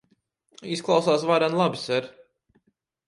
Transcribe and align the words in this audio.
Izklausās 0.75 1.27
varen 1.33 1.59
labi, 1.61 1.83
ser. 1.83 2.09